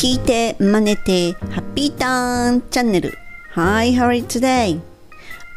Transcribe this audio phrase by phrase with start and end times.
[0.00, 3.18] 聞いて真似てハッピーターンチャンネル
[3.52, 4.80] Hi, how are you today?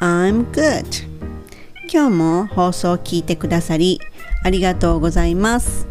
[0.01, 1.07] I'm good.
[1.89, 4.01] 今日も放送を聞いてくださり
[4.43, 5.87] ありがとうございます。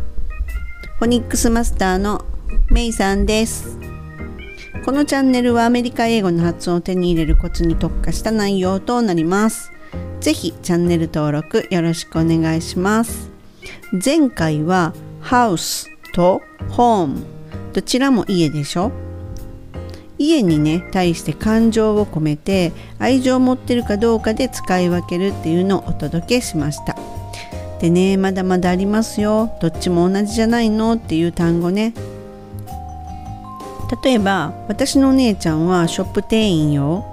[0.99, 2.27] フォニックスマスターの
[2.71, 3.78] メイさんです。
[4.84, 9.72] このチャンネルはアメリカ英語の発音を手に入れるコツに特化した内容となります。
[10.21, 13.30] ぜひチャンネル登録よろしくお願いします。
[14.04, 14.92] 前回は
[15.22, 17.41] house と home
[17.73, 18.93] どちらも家でしょ？
[20.19, 26.97] 家にね対して感情を込めて愛情を持ってるかどうかで使い分けるっていうのをお届けしました。
[27.80, 29.57] でねまだまだありますよ。
[29.61, 31.95] どっちも同じじゃないのっていう単語ね。
[34.05, 37.05] 例えば私のお姉ちゃんはショップ店員よ。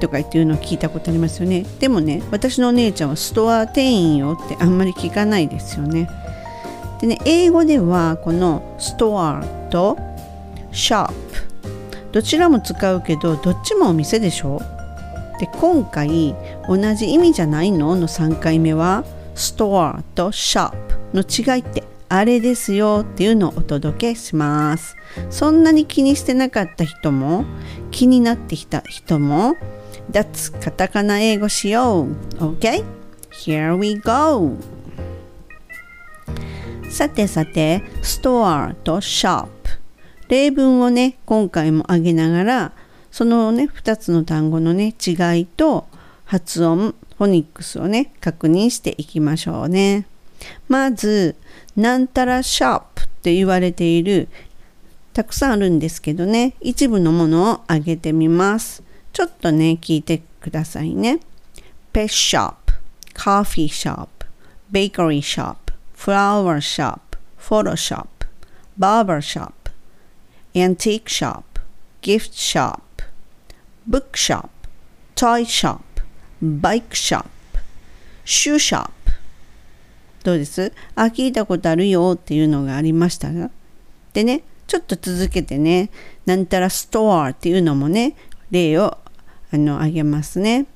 [0.00, 1.64] とか言っていうのを聞いたことありますよね。
[1.78, 6.08] でもね私のお姉ちゃんはストア店員よってあんまり聞かないですよね。
[7.02, 9.98] でね英語ではこのストアと
[10.70, 11.14] ショップ。
[12.12, 14.60] どちらも使うけどどっちもお店でしょ？
[15.40, 16.34] で今回
[16.68, 17.96] 同じ意味じゃないの？
[17.96, 20.76] の3回目はストアとショッ
[21.12, 24.94] プの違いってあれですよっていうのをお届けします。
[25.30, 27.44] そんなに気にしてなかった人も
[27.90, 29.56] 気になってきた人も
[30.10, 32.12] 脱カタカナ英語しよう。
[32.36, 32.84] OK?
[33.30, 34.56] Here we go!
[36.92, 39.70] さてさて、ストアとショップ。
[40.28, 42.72] 例文をね、今回も挙げながら、
[43.10, 45.86] そのね、2つの単語のね、違いと
[46.26, 50.06] 発音、フォニックスをね、確認していきましょうね。
[50.68, 51.34] まず、
[51.76, 54.28] なんたらショップって言われている、
[55.14, 58.82] たくさんあるんですけどね、一部のものを挙げてみます。
[59.14, 61.20] ちょっとね、聞いてくださいね。
[61.90, 62.74] ペッショップ、
[63.14, 64.26] コーヒーショップ、
[64.70, 65.61] ベーカリーショップ、
[66.02, 68.24] flower shop, photo shop,
[68.76, 69.68] barber shop,
[70.52, 71.60] antique shop,
[72.00, 73.02] gift shop,
[73.86, 74.50] book shop,
[75.14, 75.84] toy shop,
[76.40, 77.30] bike shop,
[78.24, 78.90] shoe shop
[80.24, 83.52] どうですあ、聞いたことあるよっていうのがありましたが
[84.12, 85.88] でね、ちょっと続けてね、
[86.26, 88.16] なんたらストアっていうのもね、
[88.50, 88.98] 例を
[89.52, 90.66] あの挙げますね。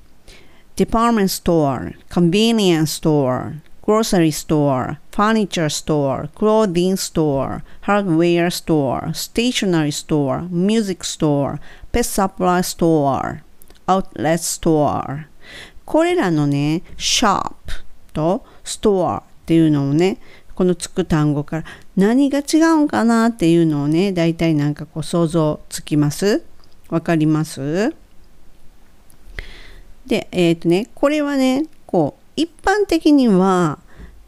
[0.77, 11.05] department store, convenience store, grocery store, furniture store, clothing store, hardware store, stationery store, music
[11.05, 11.61] store,
[11.93, 13.43] pet supply store,
[13.87, 15.27] outlet store
[15.85, 17.55] これらのね、shop
[18.13, 20.19] と store っていうのをね、
[20.57, 21.65] このつく単語から
[21.95, 26.43] 何が違うんかなっていうのをね、大体なんかこう想像つきます
[26.89, 27.95] わかります
[30.07, 33.79] で、えっ、ー、とね、これはね、こう、一般的には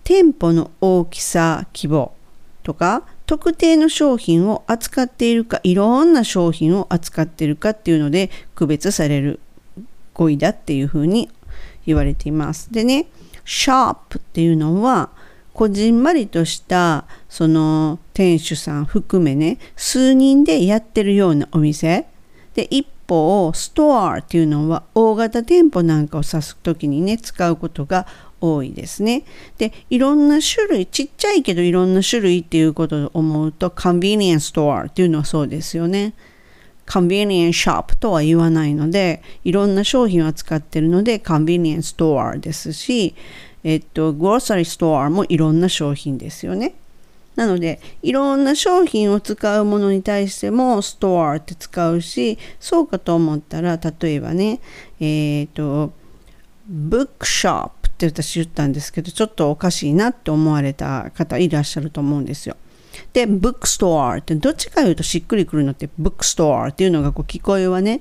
[0.02, 2.14] 店舗の大きさ規模
[2.62, 9.40] とか特定の商品を扱っているかいろんな商品を扱っているかっていうので区別される
[10.14, 11.28] 語彙だっていうふうに
[11.86, 12.72] 言われています。
[12.72, 13.06] でね
[13.44, 15.10] シャープっていうのは
[15.52, 22.06] こじんまりとしたその店主さん含めね数人でやってるようなお店
[22.54, 28.06] で一方ストアっていうのは大型店舗なんかを指す時にね使うことが
[28.40, 29.24] 多いですね。
[29.56, 36.14] でいろんな種類ちっちゃいけどいろんな種類っていうことを思うと convenience store っていうのはそうですよね。
[36.86, 43.14] convenience shop とは言わないのでいろんな商品を扱ってるので convenience store ですし
[43.62, 46.74] えっと grocery store もいろんな商品ですよね。
[47.38, 54.60] なのでいろんな商品を使うものに対してもストアって使うしそうかと思ったら例えばね
[54.98, 55.92] えっ、ー、と
[56.66, 62.56] bookshop って私言ったんですけどちょっとおかしいなって思われた方いらっしゃると思うんですよ。
[63.12, 68.00] で bookstore ってどっちか言うとしっくりくるのって bookstore っていうのがこう聞こえはね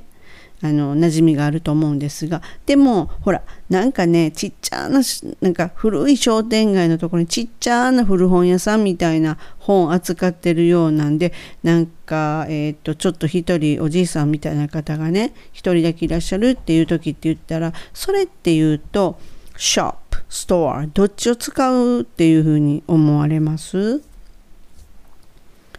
[0.62, 5.02] あの馴染みがあると思うんですがでもほらなんかねちっちゃな
[5.40, 11.32] なんか古い商店街のところにちっちゃな古本屋さんみたいな本扱ってるようなんで
[11.62, 19.20] なんか、えー、っとちょっと一人おじいさんみたいな方がね一人だけいらっしゃるっていう時って言ったらそれっていうと
[19.58, 24.02] ショップストアどっちを使うっていうふうに思われます？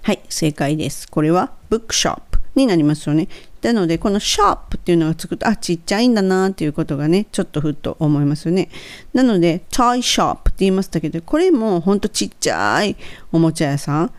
[0.02, 1.08] はい正解です。
[1.10, 3.28] これはブックショップになりますよね。
[3.62, 8.70] なのでこのショップっていうのがつくとあちっちゃいんだなっていうことがねちょっとふっと思いますよね。
[9.12, 12.96] なので toy shop って言いましたけどこれもほんとちっちゃい
[13.32, 14.12] おもちゃ屋さん。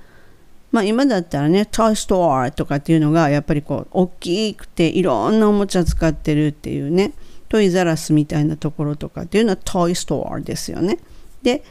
[0.71, 7.13] まあ今だったらね toy store とかっていうのがやっぱりこう大きくていろんなおもちゃ使ってるっていうね
[7.47, 10.99] トイザラスみたいなところとかっていうのは toy store ですよね。
[11.41, 11.63] で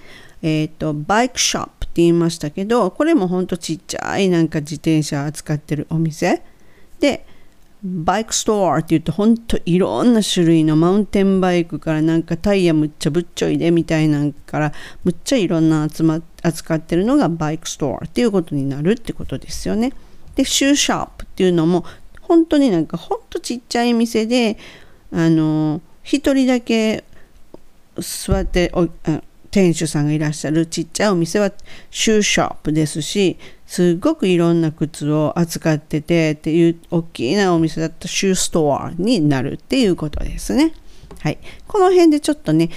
[0.43, 6.43] えっ、ー、と bike shop って言いましたけどこれもほんとちっちゃいなんか自転車扱ってるお店。
[6.99, 7.25] で
[7.85, 14.73] bike store って言うとほんといろんな種類のマウンテンバイクからなんかタイヤむっちゃぶっちょいでみたいなんから
[15.05, 19.93] むっちゃいろんな集ま扱ってるのが bike store っていうことになるってことですよね。
[20.35, 21.85] で shoe shop っていうのも
[22.23, 24.59] 本当になんかほんとちっちゃい店で
[25.13, 27.05] あの一人だけ
[27.97, 28.89] 座ってお
[29.51, 31.53] 店主さんがいらっしゃるちっちゃいお店は
[31.91, 33.37] shoe shop ですし
[33.69, 40.73] すごくいろんな靴を扱っててっていう大きなお店だったシューストアになるっていうことですね。
[41.21, 42.71] はい、この辺でちょっとね、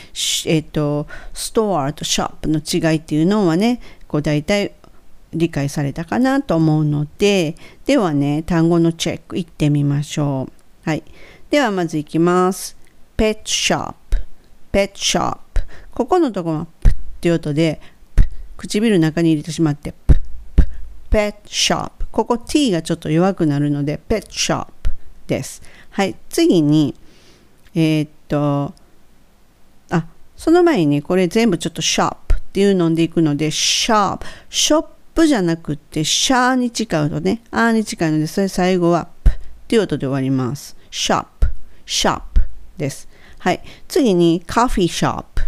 [0.48, 3.80] えっ、ー、と、ストアとショップの違いっていうのはね、
[4.10, 4.74] こう大体
[5.34, 7.56] 理解されたかなと思うので、
[7.86, 10.90] ではね、単語のチェックいってみましょう。
[10.90, 11.04] はい。
[11.50, 12.76] ではまずいきます。
[13.16, 14.18] ペットショップ、
[14.74, 15.62] ペットショップ。
[15.94, 17.80] ここのところはプッっていう音で、
[18.58, 20.21] 唇の中に入れてしまって、プ
[21.12, 22.06] ップッペットショップ。
[22.12, 24.92] ここ t がちょっと弱くなるので、ペットショップ
[25.28, 25.62] です。
[25.90, 26.16] はい。
[26.30, 26.96] 次に、
[27.76, 28.74] えー、っと、
[29.90, 30.06] あ、
[30.36, 34.26] その前にこれ全部ちょっとショップっていうのでいくので、ショップ。
[34.50, 37.42] ショップじゃなくて、シャーに近い音ね。
[37.52, 39.36] あーに近いので、それ最後はプっ
[39.68, 40.76] ていう音で終わります。
[40.90, 41.48] ショップ。
[41.86, 42.42] ショップ
[42.78, 43.08] です。
[43.40, 43.62] はい。
[43.88, 45.42] 次に、カフィーショップ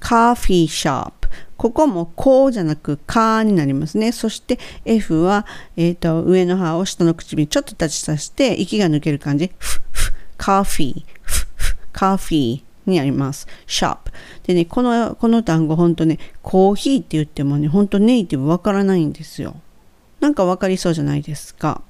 [0.00, 1.21] カフィーショップ
[1.56, 4.12] ここもこうじゃなくカーになりますね。
[4.12, 5.46] そして F は、
[5.76, 9.50] えーと、上の歯を下の唇にちょっと立ちさせて息が抜ける感じ。
[9.58, 13.46] フフカーフィー、フフカーフィーになります。
[13.66, 14.12] シャープ。
[14.44, 19.56] でね、この、この単語本当ね、コーヒーって言ってもね、本当ネイティブわからないんですよ。
[20.20, 21.82] なんかわかりそうじゃないですか。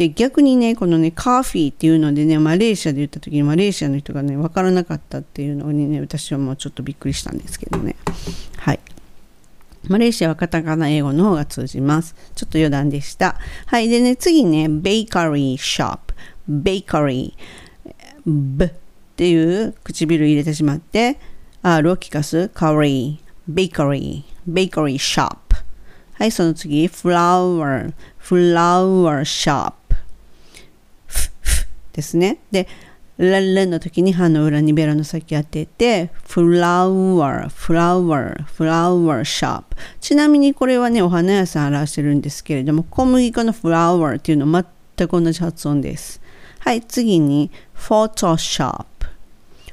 [0.00, 7.96] で、逆にね、このね、カーフィーっていうのでね、マレーシアで言った時にマレーシアの人がね、わからなかったっていうのにね、私はもうちょっとびっくりしたんですけどね。
[8.56, 8.80] はい。
[9.88, 12.14] マレーシアはカタカナ英語の方が通じます。
[12.34, 13.36] ちょっと余談でした。
[13.66, 13.90] はい。
[13.90, 16.14] でね、次ね、ベーカリーショップ。
[16.48, 18.56] ベーカリー。
[18.56, 18.70] b っ
[19.16, 21.18] ていう唇入れてしまって、
[21.60, 22.48] R を聞かす。
[22.48, 23.30] カリー。
[23.46, 24.32] ベーカリー。
[24.46, 25.56] ベーカリーショップ。
[26.14, 27.92] はい、その次、フラワー。
[28.16, 29.79] フラワーショップ。
[31.92, 32.38] ですね。
[32.50, 32.68] で、
[33.28, 39.76] ランランの時に歯の裏にベロの先当てて、フラワー、フラワー、フラワーショップ。
[40.00, 44.64] ちなみにこれはね、お花屋さん表してるんですけれども、小麦粉のフラワーっていうのは
[44.96, 46.22] 全く同じ発音です。
[46.60, 49.06] はい、次に、フォトショップ。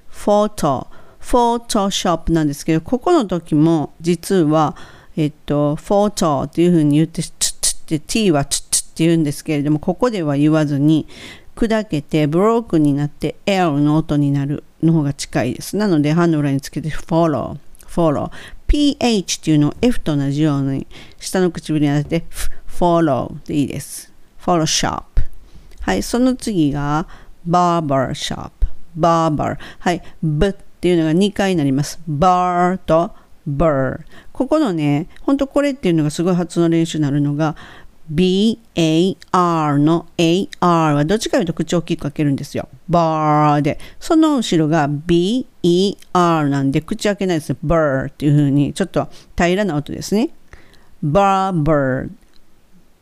[0.09, 0.87] フォト、
[1.19, 4.75] フォトショップなんですけど、ここの時も実は、
[5.15, 11.07] えっと、フォトっていうふうに言って、チッチッって t はチッチッって言うんですけれども、ここでは言わずに、
[11.57, 15.75] 砕けてブロークになって L の音になるの方が近いです。
[15.75, 17.57] なので歯の裏につけて follow,
[17.87, 18.31] follow.
[18.67, 20.85] PH っていうのを F と同じように
[21.17, 22.25] 下の唇に当てて
[22.67, 24.13] follow でいいです。
[24.39, 25.03] follow shop.
[25.81, 27.07] はい、その次が
[27.49, 28.51] barber shop.
[28.97, 29.57] barber.
[29.79, 31.99] はい、b っていうのが2回になります。
[32.07, 33.11] bar と
[33.49, 34.01] bur。
[34.31, 37.55] ここのね、ほんとこれっていうのがすごい発音練習になるのが
[38.09, 42.69] B-A-R の A-R はどっちかというと口を大きく開けるんですよ。
[42.87, 43.79] バーで。
[43.99, 47.57] その後ろが B-E-R なんで口開けないですね。
[47.63, 50.29] バーっていう風にちょっと平らな音ですね。
[51.03, 52.09] バーバー、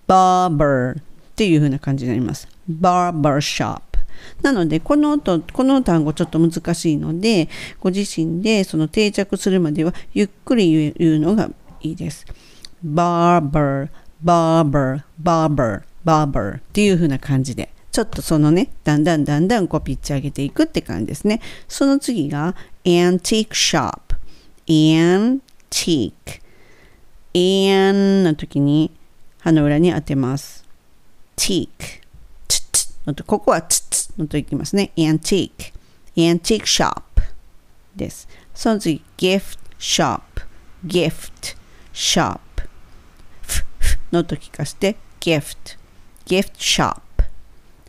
[0.07, 1.03] バーバーっ
[1.35, 2.47] ていう風な感じになります。
[2.67, 3.99] バーバーショップ。
[4.41, 7.47] なので、この音、この単語ちょっと難しいので、
[7.79, 11.49] ご自身でその定着するまではゆっくり言うのが
[11.81, 12.25] いいです。
[12.83, 13.89] バーバー、
[14.21, 21.41] バーバーバーバーバーバーバーっていう風な感じで、ちょっとそのね、だんだんだんだんこうピッチ上げていくって感じですね。
[21.67, 23.99] その次がアンティークシ shop,
[24.67, 26.45] ンティーク。
[27.37, 28.91] アンの時に
[29.39, 30.65] 歯の裏に当てます。
[31.35, 31.67] teak,
[32.47, 34.91] ちっちのと、ここはちっのといきますね。
[34.97, 35.63] アンティーク。
[36.29, 37.23] アンティークシャープ
[37.95, 38.27] です。
[38.53, 40.21] その次、ギフトシ shop,
[41.09, 41.49] フト
[41.93, 42.44] シャープ
[44.11, 45.77] のと聞かせて gift
[46.25, 47.01] gift shop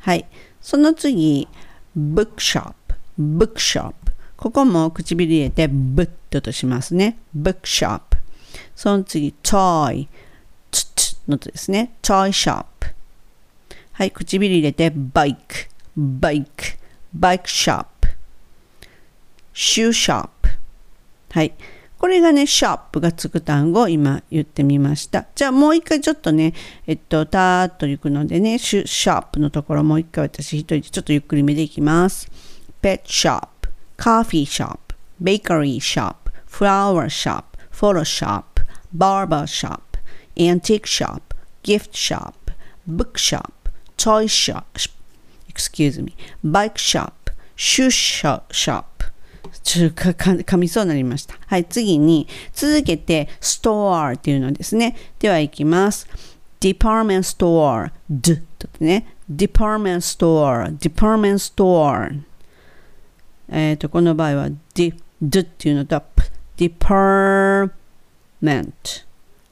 [0.01, 0.27] はい
[0.61, 1.49] その次
[1.97, 2.75] bookshop
[3.19, 3.95] bookshop
[4.37, 8.01] ここも唇入れてブッととしますね bookshop
[8.75, 10.09] その次 toy
[10.71, 12.67] つつのとですね toy shop
[13.93, 15.69] はい唇入れて bike
[15.99, 16.77] bike
[17.19, 17.87] bike shop
[19.55, 20.29] shoe shop
[21.31, 21.55] はい
[21.99, 25.27] これがね、シャープがつく単語を今言ってみました。
[25.35, 26.53] じゃあもう一回ちょっとね、
[26.87, 32.31] えっと、たーっと行くのでね、シャープのところもう一回私一人でちょっとゆっくり見ていきます。
[32.83, 38.63] ペットショップ、カーフィーショップ、ベーカリーショップ、フラワーショップ、フォローショップ、
[38.97, 39.81] barber shop,
[40.37, 41.23] antique shop,
[41.63, 42.35] gift shop,
[42.87, 43.53] book shop,
[43.97, 44.65] toy shop,
[45.49, 47.13] excuse me, bike shop,
[47.57, 48.85] shoe shop, ちょ
[49.67, 51.35] っとか噛みそうになりました。
[51.47, 54.97] はい、次に続けて store っていうのですね。
[55.19, 56.07] では行きます。
[56.61, 59.17] department store, d とね。
[59.31, 62.23] department store, department store
[63.49, 66.01] えっ、ー、と、この場合は d, d っていうのと
[66.57, 67.75] p, department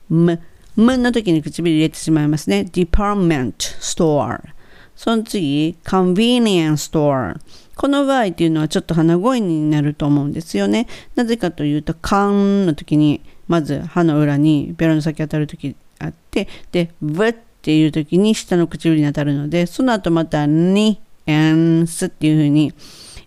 [0.09, 0.41] む、
[0.77, 2.69] むの時に唇入れてしまいますね。
[2.73, 4.54] department store
[4.97, 7.37] その次、convenience store
[7.77, 10.87] この場合っていうのはちょっと鼻声になると思うんですよね。
[11.17, 22.75] なぜかというと、カンの時に、まず歯の裏にベロの先当たる時あって、で、ブっていう時に下の唇に当たるので、その後またに、エンスっていう風に、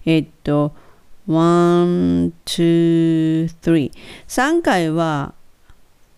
[0.06, 0.74] えっと、
[1.28, 3.92] one, two, three。
[4.28, 5.34] 3回は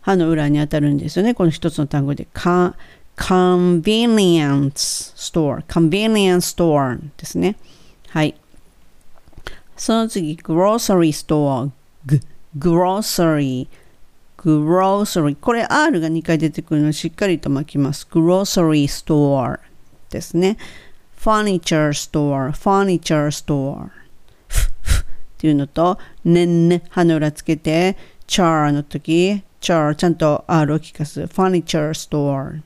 [0.01, 1.33] 歯の裏に当たるんですよね。
[1.33, 2.27] この一つの単語で。
[3.19, 7.57] Convenience store, convenience store ですね。
[8.07, 8.33] はい。
[9.75, 11.71] その次、grocery store、
[12.57, 13.67] grocery、
[14.37, 15.35] grocery。
[15.39, 18.07] これ R が2回出てくるのでしっかりと巻きます。
[18.09, 19.59] grocery store
[20.09, 20.57] ですね。
[21.19, 23.89] furniture store、furniture store。
[23.89, 23.91] っ
[25.37, 27.97] ていうのと、ねんね、歯の裏つけて、
[28.27, 31.23] char の時、char ちゃんと R を聞かす。
[31.23, 32.61] furniture store。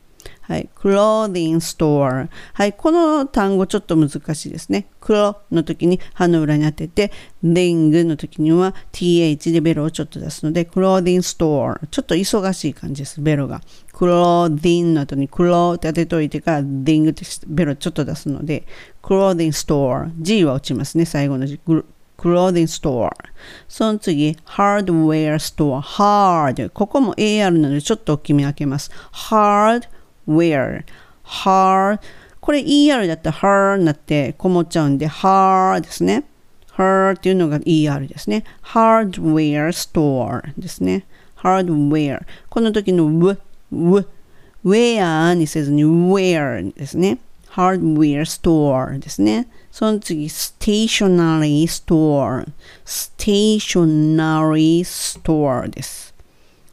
[0.54, 0.70] はい。
[0.76, 2.30] clothing store。
[2.54, 2.74] はい。
[2.74, 4.86] この単語ちょっと難しいですね。
[5.00, 7.12] 黒の時に歯の裏に当てて、
[7.44, 11.88] thing の時には th でベロをちょっと出すので、clothing store。
[11.90, 13.62] ちょっと忙しい感じです、ベロが。
[13.94, 18.68] clothing の後に黒って当てといてから、thing ってベロちょっと出すので、
[19.02, 20.12] clothing store。
[20.20, 21.60] G は落ちますね、最後の G。
[22.24, 23.10] clothing store。
[23.68, 25.82] その次、hardware store。
[25.82, 26.70] hard。
[26.70, 28.92] ここも AR なのでちょっと大きめ開けます。
[29.12, 29.84] hard
[30.28, 30.84] where,
[31.24, 32.00] har,
[32.40, 36.26] これ ER だったら her になってこもっちゃうんで her ですね
[36.78, 41.06] her っていうのが ER ですね hardware store ですね
[41.38, 43.38] hardware この時の w,
[43.72, 44.08] w,
[44.66, 47.20] where にせずに where ですね
[47.52, 52.48] hardware store ですねその次 stationary store
[52.86, 56.14] stationary store です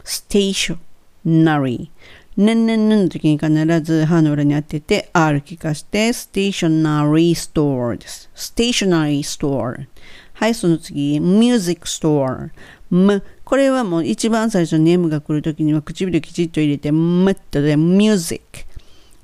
[0.04, 1.90] stationary
[2.36, 8.30] ねんねんねんの時に必ず歯の裏に当てて R 聞かして stationary store です。
[8.34, 9.86] stationary store。
[10.34, 12.50] はい、その次、music store。
[12.88, 13.22] む。
[13.44, 18.64] これはもう一番最初に M が来るときには唇きちっと入れて、むっとで music。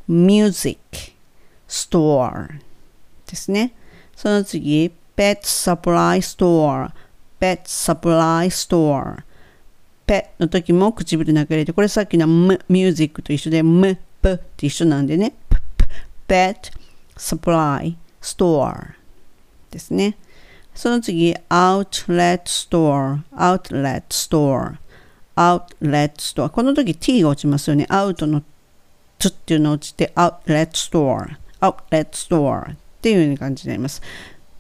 [0.09, 0.79] music
[1.69, 2.61] store
[3.27, 3.73] ですね。
[4.15, 6.91] その次、pet supply store。
[7.41, 9.23] pet supply store。
[10.07, 15.35] ペの時も唇流れて、これさっきのム、ミュージックと一緒で、ム、プって一緒なんでね。
[16.27, 18.95] pet, supply, store
[19.71, 20.17] ですね。
[20.75, 26.51] その次、 outlet store、outlet store、outlet store。
[26.51, 27.87] この時 t が落ちますよね。
[27.89, 28.43] アウトの
[29.19, 34.03] t っていうの落ちて、 outlet store、outlet store っていう感じになります。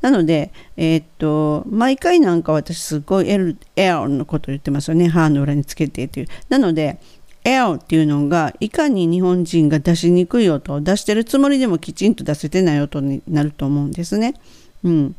[0.06, 5.08] なので、えー、っと、毎回なんか私すごい L, L のこと言ってますよね。
[5.08, 6.28] 歯の裏につけてっていう。
[6.48, 7.00] なので、
[7.42, 14.34] L っていうのがいかに日本人が出しにくい音を出してるつもりでもきちんと出せてない音になると思うんですね。
[14.84, 15.16] うん。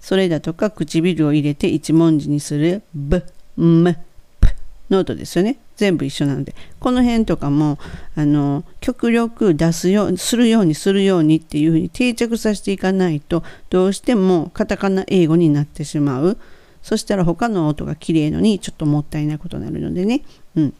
[0.00, 3.22] それだとか唇を入れて一文字にする b,
[3.56, 3.94] m,
[4.40, 4.48] p
[4.90, 5.58] の音ですよね。
[5.78, 7.78] 全部一緒なのでこの辺とかも
[8.16, 16.36] あの極力出すようするようにするようにっていうふうに定着させていかないとどうしてもカタカナ英語になってしまう。
[16.82, 20.22] そしたら他の音が綺麗のにちょっともったいないことになるのでね、
[20.56, 20.74] うん、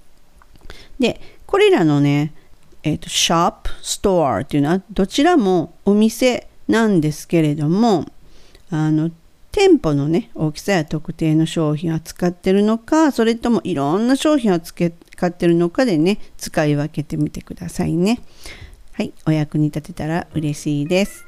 [0.98, 2.32] でこれらのね
[2.82, 8.06] えっ、ー、とショップストアっていうのはどちらもお店なんですけれども
[8.70, 9.10] あの
[9.52, 14.86] 店舗のね大きさや特定の商品を扱ってるのかそれともいろんな商品を扱
[15.26, 18.20] ってるのかでね使い分けてみてくださいね。
[18.92, 21.24] はいお役に立てたら嬉しいです。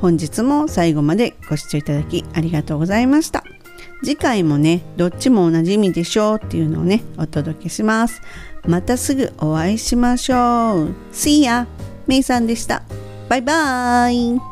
[0.00, 3.44] 本日も最後までご視聴いただきありがとうございました。
[4.04, 8.20] 次回もねどっちも同じ意味でしょうっていうのをねお届けします。
[8.66, 10.94] またすぐお会いしましょう。
[11.12, 11.66] See ya!
[12.06, 12.82] めいさんでした。
[13.28, 14.51] バイバーイ。